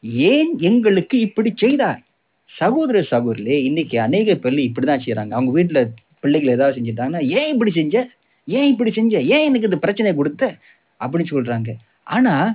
ஏன் 0.04 0.60
எங்களுக்கு 0.60 1.20
இப்படி 1.20 1.54
செய்தார் 1.56 2.02
சகோதர 2.60 3.02
சகோதரிலே 3.12 3.58
இன்னைக்கு 3.64 4.00
அநேக 4.00 4.36
பிள்ளை 4.36 4.72
இப்படிதான் 4.72 5.04
செய்கிறாங்க 5.06 5.32
அவங்க 5.32 5.52
வீட்டில் 5.52 5.92
பிள்ளைகள் 6.20 6.56
ஏதாவது 6.56 6.78
செஞ்சுட்டாங்கன்னா 6.80 7.22
ஏன் 7.30 7.52
இப்படி 7.54 7.72
செஞ்ச? 7.72 7.96
ஏன் 8.48 8.68
இப்படி 8.68 8.92
செஞ்ச? 8.92 9.14
ஏன் 9.24 9.46
எனக்கு 9.46 9.70
இந்த 9.70 9.78
பிரச்சனையை 9.78 10.16
கொடுத்த? 10.18 10.44
அப்படின்னு 11.00 11.32
சொல்கிறாங்க 11.32 11.72
ஆனால் 12.04 12.50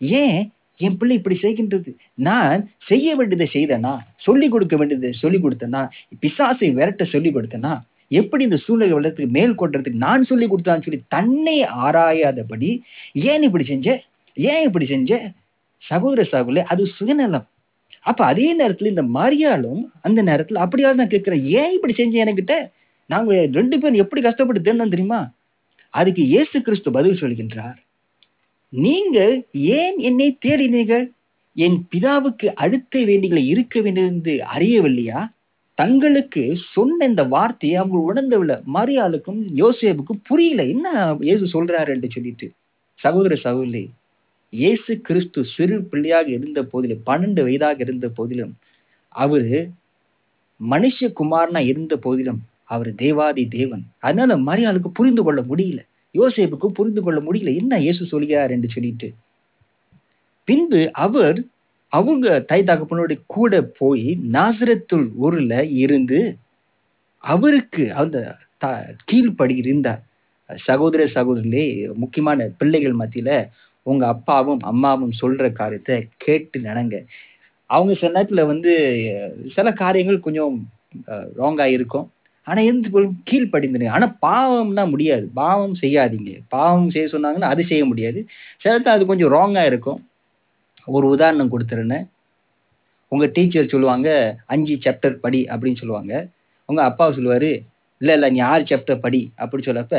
ஏன் 0.00 0.52
என் 0.76 0.96
பிள்ளை 0.96 1.16
இப்படி 1.16 1.36
செய்கின்றது? 1.42 1.90
நான் 2.14 2.70
செய்ய 2.86 3.14
வேண்டியதை 3.16 3.48
செய்தனா? 3.52 3.98
சொல்லிக் 4.16 4.50
கொடுக்க 4.50 4.76
வேண்டியதை 4.76 5.12
சொல்லிக் 5.12 5.44
கொடுத்தனா? 5.44 5.82
பிசாசை 6.22 6.68
விரட்ட 6.74 7.04
சொல்லி 7.04 7.30
கொடுத்தனா? 7.30 7.72
எப்படி 8.08 8.44
இந்த 8.44 8.56
சூழ்நிலை 8.56 8.94
வளர்த்துக்கு 8.94 9.30
மேல் 9.30 9.54
கொண்டதுக்கு 9.58 10.04
நான் 10.06 10.24
சொல்லி 10.24 10.46
கொடுத்தான்னு 10.46 10.82
சொல்லி 10.82 11.02
தன்னை 11.08 11.62
ஆராயாதபடி 11.62 12.70
ஏன் 13.12 13.42
இப்படி 13.42 13.64
செஞ்ச? 13.64 14.02
ஏன் 14.36 14.62
இப்படி 14.62 14.86
செஞ்ச? 14.86 15.32
சகோதர 15.84 16.22
சாகுல 16.32 16.62
அது 16.72 16.82
சுயநலம். 16.86 17.46
அப்ப 18.00 18.24
அதே 18.24 18.48
நேரத்துல 18.58 18.92
இந்த 18.92 19.02
மரியாளும் 19.02 19.82
அந்த 20.00 20.20
நேரத்துல 20.22 20.62
அப்படியாவது 20.64 21.00
நான் 21.00 21.12
கேட்கிறேன் 21.14 21.44
ஏன் 21.60 21.72
இப்படி 21.72 21.92
செஞ்ச 21.92 22.24
என்கிட்ட? 22.24 22.54
நாங்க 23.10 23.32
ரெண்டு 23.52 23.76
பேரும் 23.78 24.02
எப்படி 24.04 24.20
கஷ்டப்பட்டு 24.22 24.60
தேர்ந்தோம் 24.60 24.94
தெரியுமா? 24.94 25.20
அதுக்கு 25.94 26.22
இயேசு 26.26 26.62
கிறிஸ்து 26.62 26.90
பதில் 26.90 27.20
சொல்கின்றார் 27.20 27.78
நீங்கள் 28.68 29.34
ஏன் 29.52 29.98
என்னை 29.98 30.38
தேடினீர்கள்? 30.44 31.06
என் 31.56 31.78
பிதாவுக்கு 31.92 32.46
அடுத்த 32.54 33.04
வேண்டிகளை 33.04 33.42
இருக்க 33.46 33.80
வேண்டியது 33.80 34.34
அறியவில்லையா? 34.56 35.20
தங்களுக்கு 35.78 36.42
சொன்ன 36.72 37.06
இந்த 37.06 37.22
வார்த்தையை 37.24 37.78
அவங்க 37.78 37.98
உணர்ந்தவில்லை 38.08 38.56
மரியாளுக்கும் 38.74 39.40
யோசேப்புக்கும் 39.56 40.24
புரியல. 40.28 40.62
என்ன 40.64 41.16
இயேசு 41.20 41.44
சொல்றாரு? 41.54 41.88
என்று 41.88 42.08
சொல்லிட்டு 42.10 42.48
சகோதர 43.00 43.34
சகோதரி 43.34 43.84
இயேசு 44.52 44.92
கிறிஸ்து 45.00 45.40
சிறு 45.54 45.76
பிள்ளையாக 45.82 46.28
இருந்த 46.28 46.60
போதிலும் 46.62 47.04
பன்னெண்டு 47.06 47.42
வயதாக 47.42 47.78
இருந்த 47.80 48.08
போதிலும் 48.08 48.52
அவரு 49.14 49.60
மனுஷகுமாரனா 50.60 51.60
இருந்த 51.64 51.94
போதிலும் 51.96 52.40
அவர் 52.64 52.90
தேவாதி 52.94 53.44
தேவன். 53.48 53.84
அதனால 53.98 54.36
மரியாளுக்கு 54.48 54.90
புரிந்து 54.92 55.22
கொள்ள 55.22 55.40
முடியல. 55.42 55.80
யோசேப்புக்கு 56.14 56.68
புரிந்து 56.78 57.02
கொள்ள 57.02 57.18
முடியல. 57.20 57.54
என்ன 57.56 57.80
இயேசு 57.80 58.02
சொல்கிறார் 58.06 58.50
என்று 58.50 58.68
சொல்லிட்டு. 58.68 59.08
பின்பு 60.48 60.80
அவர் 61.06 61.38
அவங்க 61.92 62.26
தாய் 62.40 62.68
தகப்பனோட 62.70 63.12
கூட 63.26 63.62
போய் 63.78 64.06
நாசரத்துள் 64.32 65.06
ஊர்ல 65.16 65.54
இருந்து 65.84 66.20
அவருக்கு 67.24 67.84
அந்த 67.94 68.16
கீழ்படி 69.10 69.56
இருந்தார். 69.56 70.02
சகோதர 70.50 71.02
சகோதரிலே 71.16 71.66
முக்கியமான 71.94 72.48
பிள்ளைகள் 72.58 72.96
மத்தியில 72.96 73.30
உங்க 73.86 74.04
அப்பாவும் 74.14 74.62
அம்மாவும் 74.70 75.14
சொல்ற 75.20 75.44
காரியத்தை 75.52 75.94
கேட்டு 76.24 76.58
நடங்க. 76.60 76.96
அவங்க 77.70 77.92
சில 78.00 78.10
நேரத்தில் 78.16 78.48
வந்து 78.52 78.72
சில 79.56 79.68
காரியங்கள் 79.82 80.26
கொஞ்சம் 80.26 80.54
ராங்கா 81.40 81.66
இருக்கும். 81.76 82.06
ஆனா 82.46 82.60
இருந்து 82.60 82.88
கீழ்ப்படிந்து 83.30 83.94
ஆனா 83.96 84.06
பாவம்னா 84.26 84.84
முடியாது. 84.90 85.26
பாவம் 85.40 85.76
செய்யாதீங்க. 85.82 86.32
பாவம் 86.48 86.90
செய்ய 86.94 87.06
சொன்னாங்கன்னா 87.14 87.50
அது 87.54 87.62
செய்ய 87.64 87.84
முடியாது. 87.84 88.20
சில 88.64 88.94
அது 88.96 89.04
கொஞ்சம் 89.10 89.32
ராங்கா 89.36 89.64
இருக்கும். 89.70 90.00
ஒரு 90.88 91.06
உதாரணம் 91.14 91.52
கொடுத்துருந்தேன் 91.52 92.06
உங்க 93.12 93.26
டீச்சர் 93.36 93.72
சொல்லுவாங்க 93.72 94.08
அஞ்சு 94.46 94.74
சாப்டர் 94.84 95.22
படி 95.24 95.40
அப்படின்னு 95.52 95.80
சொல்லுவாங்க. 95.80 96.12
உங்க 96.68 96.80
அப்பா 96.90 97.06
சொல்லுவாரு 97.10 97.50
இல்ல 98.00 98.12
இல்ல 98.14 98.28
நீ 98.30 98.40
ஆறு 98.52 98.64
சாப்டர் 98.70 99.02
படி. 99.04 99.20
அப்படின்னு 99.40 99.68
சொல்லப்ப 99.70 99.96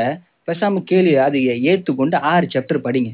பேசாம 0.48 0.82
கேள்வி 0.84 1.14
அது 1.26 1.40
ஏற்றுக்கொண்டு 1.72 2.16
ஆறு 2.32 2.48
சாப்டர் 2.54 2.86
படிங்க. 2.88 3.12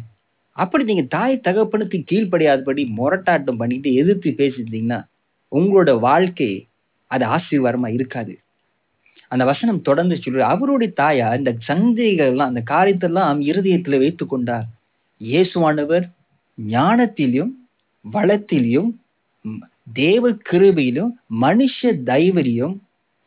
அப்படி 0.62 0.84
நீங்க 0.90 1.06
தாய் 1.16 1.44
தகப்பனுக்கு 1.48 1.98
கீழ்ப்படியாதபடி 2.10 2.84
முரட்டாட்டம் 3.00 3.60
பண்ணிட்டு 3.62 3.90
எதிர்த்து 4.02 4.30
பேசிட்டீங்கன்னா 4.42 5.00
உங்களோட 5.52 5.92
வாழ்க்கை 6.08 6.52
அது 7.12 7.24
ஆசீர்வாதமா 7.36 7.90
இருக்காது. 7.98 8.34
அந்த 9.32 9.44
வசனம் 9.52 9.86
தொடர்ந்து 9.88 10.16
சொல்லு 10.18 10.44
அவருடைய 10.54 10.92
தாயா 11.02 11.28
இந்த 11.40 11.52
சந்தைகள் 11.68 12.32
எல்லாம் 12.34 12.52
அந்த 12.52 12.62
காரியத்தெல்லாம் 12.74 13.40
இருதயத்துல 13.50 13.98
வைத்து 14.04 14.26
கொண்டார். 14.26 14.68
இயேசுவானவர் 15.22 16.06
ஞானத்திலும் 16.58 17.52
வளத்திலும் 18.06 18.90
தேவ 20.02 20.32
கிருபையிலும் 20.50 21.12
மனுஷ 21.44 21.92
தைவரியம் 22.10 22.76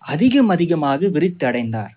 அதிகம் 0.02 0.50
அதிகமாக 0.54 1.08
விரித்து 1.14 1.44
அடைந்தார் 1.46 1.92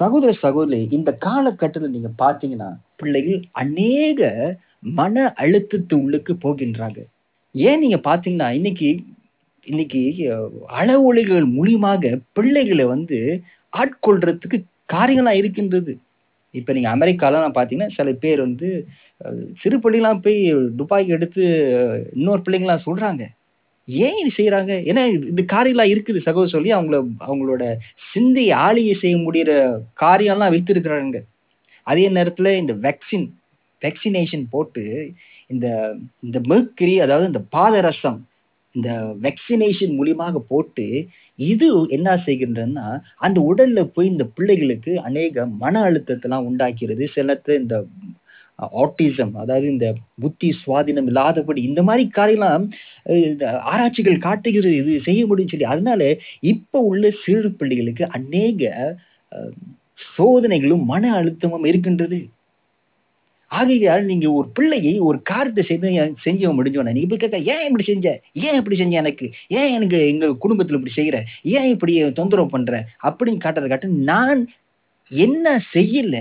சகோதர 0.00 0.30
சகோதரி 0.44 0.80
இந்த 0.96 1.10
காலகட்டத்தில் 1.26 1.94
நீங்க 1.94 2.10
பாத்தீங்கன்னா 2.22 2.68
பிள்ளைகள் 3.00 3.40
அநேக 3.62 4.20
மன 4.98 5.24
அழுத்தத்து 5.42 5.94
உள்ளுக்கு 6.04 6.32
போகின்றாங்க. 6.44 7.00
ஏன் 7.54 7.82
நீங்க 7.82 7.98
பாத்தீங்கன்னா 8.08 8.48
இன்னைக்கு 8.58 8.88
இன்னைக்கு 9.66 10.00
அளவொலிகள் 10.80 11.44
மூலியமாக 11.56 12.14
பிள்ளைகளை 12.36 12.84
வந்து 12.94 13.18
ஆட்கொள்றதுக்கு 13.72 14.58
காரியங்களாக 14.94 15.40
இருக்கின்றது. 15.40 15.92
இப்ப 16.54 16.72
நீங்க 16.76 16.88
அமெரிக்காலாம் 16.96 17.56
பாத்தீங்கன்னா 17.58 17.94
சில 17.98 18.12
பேர் 18.24 18.40
வந்து 18.46 18.68
சிறு 19.60 19.76
பிள்ளைங்களாம் 19.82 20.24
போய் 20.24 20.40
துப்பாக்கி 20.78 21.16
எடுத்து 21.16 21.42
இன்னொரு 22.18 22.42
பிள்ளைங்களாம் 22.46 22.86
சொல்றாங்க. 22.88 23.22
ஏன் 23.88 24.18
இது 24.20 24.30
செய்யறாங்க 24.38 24.72
ஏன்னா 24.90 25.02
இந்த 25.30 25.42
காரியெல்லாம் 25.54 25.92
இருக்குது. 25.92 26.18
சகோதர 26.26 26.52
சொல்லி 26.54 26.70
அவங்கள 26.76 26.98
அவங்களோட 27.28 27.62
சிந்தை 28.12 28.46
ஆளியை 28.66 28.94
செய்ய 29.02 29.16
முடிகிற 29.26 29.52
காரியம்லாம் 30.04 30.54
வைத்திருக்கிறாங்க. 30.54 31.18
அதே 31.86 32.04
நேரத்துல 32.16 32.50
இந்த 32.62 32.74
வேக்சின் 32.86 33.26
வேக்சினேஷன் 33.82 34.44
போட்டு 34.50 34.84
இந்த 35.52 35.66
இந்த 36.24 36.38
மெர்க்கரி 36.52 36.94
அதாவது 37.04 37.30
இந்த 37.32 37.42
பாதரசம் 37.56 38.20
இந்த 38.74 38.90
வேக்சினேஷன் 39.24 39.96
மூலியமாக 39.98 40.40
போட்டு 40.52 40.86
இது 41.38 41.68
என்ன 41.96 42.08
செய்கின்றன்னா 42.26 42.86
அந்த 43.26 43.38
உடல்ல 43.50 43.80
போய் 43.94 44.12
இந்த 44.12 44.24
பிள்ளைகளுக்கு 44.36 44.92
அநேக 45.08 45.44
மன 45.62 45.74
அழுத்தத்தெல்லாம் 45.88 46.46
உண்டாக்கிறது. 46.50 47.04
சிலத்து 47.16 47.52
இந்த 47.62 47.76
ஆட்டிசம் 48.82 49.32
அதாவது 49.42 49.66
இந்த 49.72 49.86
புத்தி 50.20 50.50
சுவாதீனம் 50.60 51.08
இல்லாதபடி 51.10 51.62
இந்த 51.62 51.82
மாதிரி 51.88 52.04
காரியம்லாம் 52.18 52.66
ஆராய்ச்சிகள் 53.72 54.24
காட்டுகிறது 54.26 54.74
இது 54.82 55.00
செய்ய 55.08 55.22
முடியும்னு 55.26 55.54
சொல்லி 55.54 55.72
அதனால 55.74 56.02
இப்ப 56.52 56.82
உள்ள 56.90 57.10
சிறு 57.24 57.50
பிள்ளைகளுக்கு 57.60 58.06
அநேக 58.18 58.62
சோதனைகளும் 60.16 60.84
மன 60.84 61.04
அழுத்தமும் 61.18 61.66
இருக்கின்றது. 61.70 62.18
ஆகையால் 63.50 64.04
நீங்க 64.10 64.26
ஒரு 64.32 64.48
பிள்ளையை 64.56 64.92
ஒரு 65.08 65.18
காரியத்தை 65.30 65.62
செய்து 65.64 65.88
செஞ்ச 66.24 66.52
முடிஞ்சோன்னா 66.58 66.94
நீங்க 66.96 67.08
போய் 67.10 67.22
கேட்க 67.24 67.38
ஏன் 67.54 67.66
இப்படி 67.68 67.84
செஞ்ச? 67.90 68.06
ஏன் 68.46 68.58
இப்படி 68.60 68.76
செஞ்ச 68.80 68.94
எனக்கு? 69.02 69.26
ஏன் 69.58 69.72
எனக்கு 69.76 69.98
எங்க 70.12 70.26
குடும்பத்துல 70.44 70.78
இப்படி 70.78 70.94
செய்யற 70.98 71.18
ஏன் 71.56 71.68
இப்படி 71.74 71.94
தொந்தரவு 72.20 72.48
பண்ற? 72.54 72.72
அப்படின்னு 73.08 73.44
காட்டுறத 73.44 73.70
காட்டு 73.72 73.90
நான் 74.10 74.40
என்ன 75.10 75.46
செய்யல 75.74 76.16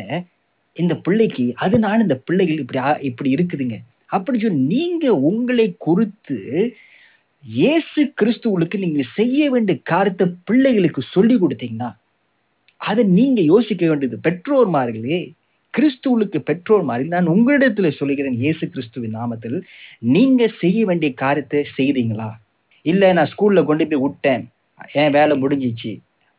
இந்த 0.74 0.96
பிள்ளைக்கு 0.96 1.54
அதனால 1.56 2.02
இந்த 2.02 2.16
பிள்ளைகள் 2.16 2.58
இப்படி 2.58 3.08
இப்படி 3.10 3.36
இருக்குதுங்க. 3.36 3.78
அப்படி 4.06 4.40
சொல்லி 4.40 4.62
நீங்க 4.76 5.16
உங்களை 5.16 5.76
குறித்து 5.78 6.38
இயேசு 7.44 8.14
கிறிஸ்துவுக்கு 8.22 8.78
நீங்க 8.78 9.04
செய்ய 9.16 9.50
வேண்டிய 9.50 9.80
காரியத்தை 9.84 10.28
பிள்ளைகளுக்கு 10.44 11.02
சொல்லி 11.02 11.36
கொடுத்தீங்கன்னா 11.36 11.90
அதை 12.78 13.04
நீங்க 13.04 13.42
யோசிக்க 13.42 13.88
வேண்டியது. 13.88 14.18
பெற்றோர்மார்களே 14.28 15.34
கிறிஸ்துவுக்கு 15.78 16.40
பெற்றோர் 16.50 16.84
நான் 16.84 17.28
உங்களிடத்துல 17.28 17.90
சொல்லுகிறேன் 17.92 18.34
இயேசு 18.34 18.70
கிறிஸ்துவின் 18.70 19.16
நாமத்தில் 19.16 19.62
நீங்க 20.00 20.48
செய்ய 20.48 20.86
வேண்டிய 20.86 21.14
காரியத்தை 21.14 21.66
செய்தீங்களா? 21.78 22.30
இல்லை 22.82 23.14
நான் 23.14 23.32
ஸ்கூல்ல 23.34 23.64
கொண்டு 23.66 23.88
போய் 23.88 24.02
விட்டேன். 24.02 24.44
என் 24.92 25.12
வேலை 25.12 25.44
முடிஞ்சிச்சு. 25.44 25.92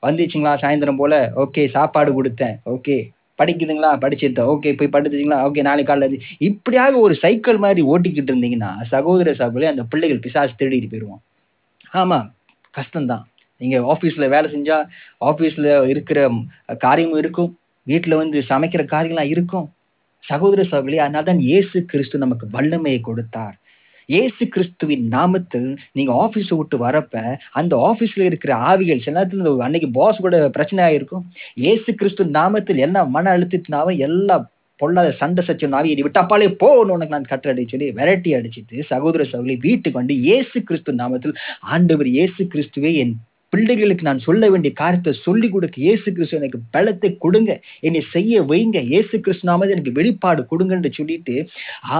வந்துச்சுங்களா 0.02 0.52
சாயந்தரம் 0.62 0.96
போல? 0.96 1.32
ஓகே 1.36 1.68
சாப்பாடு 1.68 2.22
கொடுத்தேன். 2.22 2.56
ஓகே. 2.64 3.10
படிக்குதுங்களா? 3.42 3.92
படிச்சிருந்தேன் 4.04 4.50
ஓகே 4.54 4.76
போய் 4.78 4.94
படுத்துச்சிங்களா 4.94 5.42
ஓகே 5.48 5.66
நாளைக்கு 5.68 5.90
காலைல 5.92 6.20
இப்படியாக 6.48 7.04
ஒரு 7.06 7.16
சைக்கிள் 7.24 7.64
மாதிரி 7.66 7.82
ஓட்டிக்கிட்டு 7.92 8.32
இருந்தீங்கன்னா 8.34 8.72
சகோதர 8.94 9.34
சகோதரி 9.42 9.72
அந்த 9.72 9.84
பிள்ளைகள் 9.92 10.24
பிசாசு 10.26 10.54
தேடிட்டு 10.62 10.92
போயிடுவோம் 10.92 11.22
ஆமாம் 12.00 12.28
கஷ்டம்தான். 12.74 13.24
நீங்கள் 13.60 13.84
ஆஃபீஸில் 13.92 14.32
வேலை 14.34 14.48
செஞ்சால் 14.54 14.86
ஆஃபீஸில் 15.30 15.70
இருக்கிற 15.88 16.18
காரியமும் 16.78 17.20
இருக்கும். 17.22 17.50
வீட்டில் 17.86 18.20
வந்து 18.22 18.38
சமைக்கிற 18.50 18.82
காரியங்களாம் 18.92 19.32
இருக்கும். 19.34 19.66
சகோதர 20.24 20.62
சகோதரி 20.72 20.98
அதனால 20.98 21.24
தான் 21.24 21.42
இயேசு 21.48 21.76
கிறிஸ்து 21.84 22.16
நமக்கு 22.18 22.46
வல்லமையை 22.50 23.00
கொடுத்தார். 23.00 23.56
இயேசு 24.08 24.42
கிறிஸ்துவின் 24.48 25.04
நாமத்தில் 25.08 25.68
நீங்கள் 25.92 26.18
ஆஃபீஸை 26.18 26.56
விட்டு 26.56 26.76
வரப்ப 26.78 27.14
அந்த 27.52 27.74
ஆஃபீஸில் 27.88 28.28
இருக்கிற 28.28 28.52
ஆவிகள் 28.68 29.04
சில 29.04 29.16
நேரத்தில் 29.18 29.62
அன்னைக்கு 29.62 29.90
பாஸ் 29.92 30.22
கூட 30.22 30.40
பிரச்சனை 30.50 30.82
ஆகிருக்கும் 30.84 31.24
இயேசு 31.56 31.90
கிறிஸ்து 31.94 32.26
நாமத்தில் 32.34 32.82
எல்லாம் 32.82 33.12
மன 33.12 33.34
அழுத்தத்தினாவும் 33.34 34.00
எல்லா 34.00 34.38
பொல்லாத 34.80 35.08
சண்டை 35.18 35.42
சச்சம் 35.44 35.74
நாவி 35.74 35.96
நீ 35.96 36.04
விட்டாப்பாலே 36.04 36.46
போகணும் 36.62 36.94
உனக்கு 36.94 37.14
நான் 37.14 37.28
கட்டளை 37.28 37.64
சொல்லி 37.64 37.88
வெரைட்டி 37.98 38.30
அடிச்சுட்டு 38.34 38.86
சகோதர 38.88 39.24
சகோதரி 39.24 39.56
வீட்டுக்கு 39.62 40.00
வந்து 40.00 40.16
இயேசு 40.24 40.56
கிறிஸ்து 40.62 40.92
நாமத்தில் 40.94 41.36
ஆண்டவர் 41.72 42.10
இயேசு 42.10 42.42
கிறிஸ்துவே 42.54 42.92
என் 42.94 43.14
பிள்ளைகளுக்கு 43.52 44.08
நான் 44.08 44.24
சொல்ல 44.26 44.48
வேண்டிய 44.52 44.72
காரியத்தை 44.80 45.12
சொல்லி 45.24 45.48
கொடுக்க 45.48 45.76
இயேசு 45.86 46.06
கிறிஸ்து 46.16 46.38
எனக்கு 46.40 46.58
பலத்தை 46.76 47.10
கொடுங்க. 47.24 47.50
என்னை 47.86 48.00
செய்ய 48.14 48.42
வைங்க. 48.50 48.78
இயேசு 48.92 49.14
கிறிஸ்து 49.24 49.48
நாமத்தில் 49.50 49.76
எனக்கு 49.76 49.96
வெளிப்பாடு 49.98 50.42
கொடுங்கன்னு 50.52 50.92
சொல்லிட்டு 50.98 51.34
ஆ 51.94 51.98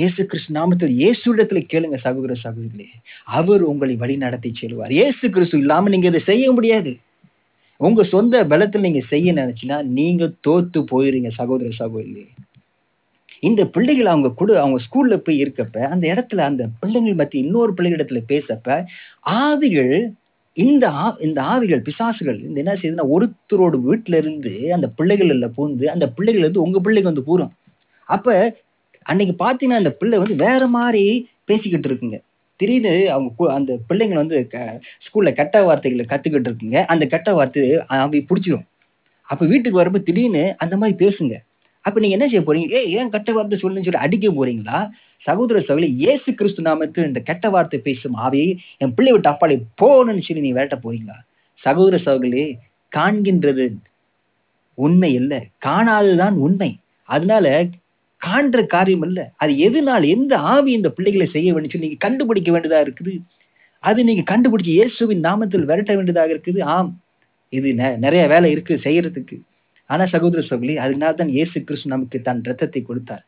இயேசு 0.00 0.20
கிறிஸ்து 0.32 0.58
நாமத்தில் 0.58 0.98
இயேசு 1.02 1.24
இடத்துல 1.34 1.62
கேளுங்க 1.72 1.98
சகோதர 2.06 2.36
சகோதரிகளே. 2.44 2.88
அவர் 3.38 3.64
உங்களை 3.72 3.96
வழி 4.04 4.18
நடத்தி 4.26 4.52
செல்வார். 4.60 4.94
இயேசு 4.98 5.24
கிறிஸ்து 5.36 5.62
இல்லாம 5.64 5.90
நீங்க 5.94 6.08
இதை 6.12 6.22
செய்ய 6.30 6.46
முடியாது. 6.58 6.92
உங்க 7.80 8.02
சொந்த 8.14 8.44
பலத்தில் 8.50 8.86
நீங்க 8.86 9.00
செய்ய 9.12 9.28
நினைச்சுன்னா 9.38 9.76
நீங்க 9.98 10.24
தோத்து 10.46 10.80
போயிருங்க 10.90 11.30
சகோதர 11.40 11.70
சகோதரி 11.82 12.24
இந்த 13.48 13.62
பிள்ளைகள் 13.74 14.10
அவங்க 14.10 14.28
கூட 14.40 14.50
அவங்க 14.60 14.78
ஸ்கூல்ல 14.84 15.14
போய் 15.26 15.40
இருக்கப்ப 15.42 15.78
அந்த 15.92 16.04
இடத்துல 16.12 16.42
அந்த 16.50 16.64
பிள்ளைங்கள் 16.80 17.16
மத்தி 17.20 17.36
இன்னொரு 17.44 17.72
பிள்ளைகள் 17.76 17.98
இடத்துல 17.98 18.20
பேசப்ப 18.32 18.76
ஆவிகள் 19.38 19.94
இந்த 20.52 20.88
ஆ 20.88 21.16
இந்த 21.20 21.42
ஆவிகள் 21.42 21.82
பிசாசுகள் 21.82 22.40
இந்த 22.42 22.62
என்ன 22.62 22.72
செய்யுதுன்னா 22.72 23.06
ஒருத்தரோட 23.18 23.80
வீட்டுல 23.88 24.16
இருந்து 24.16 24.74
அந்த 24.74 24.90
பிள்ளைகள்ல 24.98 25.50
பூந்து 25.56 25.84
அந்த 25.84 26.08
பிள்ளைகள் 26.08 26.42
இருந்து 26.42 26.62
உங்க 26.62 26.78
பிள்ளைக்கு 26.78 27.12
வந்து 27.12 27.38
பூரும். 27.38 27.50
அப்ப 28.06 28.56
அன்னைக்கு 29.02 29.44
பாத்தீங்கன்னா 29.44 29.76
அந்த 29.76 29.90
பிள்ளை 29.90 30.18
வந்து 30.18 30.34
வேற 30.34 30.66
மாதிரி 30.66 31.28
பேசிக்கிட்டு 31.44 31.88
இருக்குங்க. 31.88 32.20
திடீர்னு 32.56 33.10
அவங்க 33.10 33.32
கு- 33.38 33.54
அந்த 33.54 33.78
பிள்ளைங்க 33.88 34.14
வந்து 34.14 34.46
க- 34.46 34.80
ஸ்கூல்ல 34.98 35.32
கெட்ட 35.32 35.62
வார்த்தைகளை 35.62 36.06
கத்துக்கிட்டு 36.08 36.52
இருக்குங்க. 36.52 36.84
அந்த 36.84 37.06
கெட்ட 37.06 37.34
வார்த்தை 37.34 37.82
அவங்க 37.86 38.16
பிடிச்சிரும். 38.16 38.66
அப்ப 39.22 39.46
வீட்டுக்கு 39.46 39.76
வரும்போது 39.76 40.04
திடீர்னு 40.04 40.54
அந்த 40.58 40.76
மாதிரி 40.76 41.06
பேசுங்க. 41.06 41.34
அப்ப 41.82 42.00
நீங்க 42.00 42.26
என்ன 42.26 42.28
செய்ய 42.28 42.40
போறீங்க? 42.40 42.72
ஏ 42.72 42.90
ஏன் 42.90 43.10
கெட்ட 43.10 43.32
வார்த்தை 43.32 43.58
சொல்லுன்னு 43.58 43.82
சொல்லி 43.82 43.98
அடிக்க 43.98 44.28
போறீங்களா? 44.28 44.90
சகோதர 45.18 45.60
சகோதரி 45.60 45.92
இயேசு 45.92 46.34
கிறிஸ்து 46.34 46.62
நாமத்தில் 46.62 47.06
இந்த 47.06 47.20
கெட்ட 47.20 47.50
வார்த்தை 47.50 47.80
பேசும் 47.80 48.16
ஆவியை 48.16 48.56
என் 48.76 48.94
பிள்ளை 48.94 49.12
விட்டு 49.12 49.28
அப்பாலே 49.28 49.62
போகணும்னு 49.82 50.22
சொல்லி 50.22 50.42
நீ 50.42 50.52
விரட்ட 50.52 50.78
போறீங்களா? 50.84 51.16
சகோதர 51.54 51.96
சகோதரி 51.96 52.56
காண்கின்றது 52.96 53.72
உண்மை 54.74 55.14
இல்லை. 55.14 55.48
காணாததுதான் 55.66 56.32
உண்மை. 56.32 56.76
அதனால 57.04 57.66
காண்ற 58.16 58.66
காரியம் 58.66 59.02
இல்லை. 59.02 59.24
அது 59.36 59.52
எதுனால 59.52 60.08
எந்த 60.08 60.38
ஆவி 60.38 60.72
இந்த 60.72 60.90
பிள்ளைகளை 60.90 61.26
செய்ய 61.26 61.52
வேண்டும் 61.52 61.70
சொல்லி 61.70 61.86
நீங்க 61.86 62.08
கண்டுபிடிக்க 62.08 62.52
வேண்டியதா 62.52 62.86
இருக்குது? 62.86 63.20
அது 63.78 64.04
நீங்க 64.04 64.36
கண்டுபிடிச்சி 64.36 64.68
இயேசுவின் 64.68 65.20
நாமத்தில் 65.20 65.64
விரட்ட 65.64 65.94
வேண்டியதாக 65.94 66.32
இருக்குது? 66.32 66.62
ஆம். 66.62 67.00
இது 67.48 67.72
நெ- 67.72 67.98
நிறைய 67.98 68.26
வேலை 68.26 68.50
இருக்கு 68.50 68.80
செய்யறதுக்கு. 68.84 69.40
ஆனா 69.92 70.04
சகோதர 70.14 70.40
சகோதரி 70.50 70.74
அதனால 70.84 71.12
தான் 71.20 71.32
இயேசு 71.36 71.56
கிறிஸ்து 71.68 71.92
நமக்கு 71.94 72.18
தன் 72.28 72.42
ரத்தத்தை 72.50 72.80
கொடுத்தார் 72.88 73.24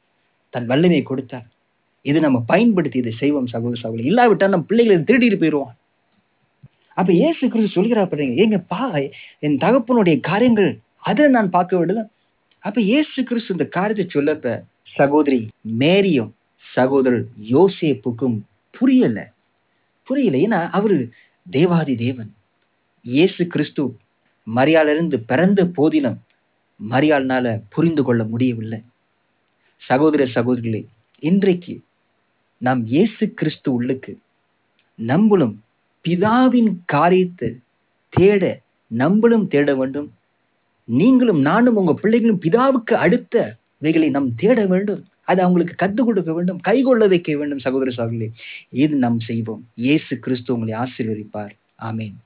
தன் 0.54 0.68
வல்லமை 0.70 1.00
கொடுத்தார். 1.10 1.46
இது 2.06 2.18
நம்ம 2.24 2.38
பயன்படுத்தி 2.50 2.98
இதை 3.02 3.12
செய்வோம் 3.22 3.48
சகோதர 3.54 3.78
சகோதரி 3.82 4.08
இல்லாவிட்டால் 4.10 4.52
நம்ம 4.54 4.66
பிள்ளைகளை 4.70 4.96
திருடிட்டு 5.08 5.38
போயிடுவான் 5.42 5.76
அப்ப 6.96 7.10
இயேசு 7.20 7.44
கிறிஸ்து 7.52 7.76
சொல்கிறா 7.78 8.02
பாருங்க 8.10 8.42
எங்க 8.44 8.58
பா 8.72 8.82
என் 9.46 9.56
தகப்பனுடைய 9.64 10.16
காரியங்கள் 10.30 10.70
அதை 11.10 11.24
நான் 11.36 11.54
பார்க்க 11.56 11.78
வேண்டியது 11.78 12.04
அப்ப 12.64 12.78
இயேசு 12.90 13.18
கிறிஸ்து 13.30 13.56
இந்த 13.56 13.66
காரியத்தை 13.76 14.06
சொல்லப்ப 14.16 14.54
சகோதரி 14.96 15.40
மேரியும் 15.82 16.30
சகோதரர் 16.66 17.24
யோசேப்புக்கும் 17.54 18.36
புரியல. 18.74 19.18
புரியல 20.08 20.36
ஏன்னா 20.44 20.60
அவரு 20.78 20.96
தேவாதி 21.46 21.94
தேவன். 22.04 22.30
இயேசு 23.04 23.42
கிறிஸ்து 23.54 23.82
மரியாளிலிருந்து 24.46 25.18
பிறந்த 25.30 25.60
போதிலும் 25.76 26.18
மரியாள்னால 26.80 27.60
புரிந்து 27.68 28.02
கொள்ள 28.02 28.24
முடியவில்லை. 28.24 28.80
சகோதர 29.82 30.24
சகோதரிகளே 30.24 30.82
இன்றைக்கு 31.18 31.74
நாம் 32.58 32.86
இயேசு 32.86 33.24
கிறிஸ்து 33.34 33.72
உள்ளுக்கு 33.72 34.18
நம்மளும் 34.94 35.54
பிதாவின் 36.04 36.76
காரியத்தை 36.84 37.50
தேட 38.08 38.60
நம்மளும் 38.86 39.46
தேட 39.48 39.74
வேண்டும். 39.74 40.12
நீங்களும் 40.84 41.40
நானும் 41.40 41.76
உங்க 41.76 41.92
பிள்ளைகளும் 41.94 42.40
பிதாவுக்கு 42.40 42.94
அடுத்த 42.94 43.56
இவைகளை 43.78 44.08
நாம் 44.10 44.34
தேட 44.34 44.66
வேண்டும். 44.66 45.02
அது 45.24 45.40
அவங்களுக்கு 45.42 45.74
கற்றுக் 45.74 46.06
கொடுக்க 46.06 46.32
வேண்டும் 46.32 46.60
கைகொள்ள 46.60 47.06
வைக்க 47.08 47.36
வேண்டும் 47.36 47.58
சகோதர 47.58 47.90
சகோதரி 47.90 48.30
இது 48.70 48.96
நாம் 48.96 49.20
செய்வோம். 49.20 49.62
இயேசு 49.74 50.18
கிறிஸ்து 50.18 50.54
உங்களை 50.54 50.74
ஆசீர்வதிப்பார். 50.80 51.54
ஆமேன். 51.82 52.16